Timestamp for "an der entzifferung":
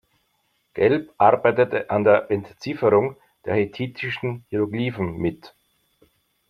1.91-3.17